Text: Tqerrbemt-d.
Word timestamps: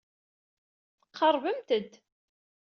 Tqerrbemt-d. 1.11 1.91